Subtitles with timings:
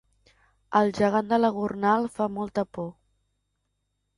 [0.79, 2.91] El gegant de la Gornal fa molta por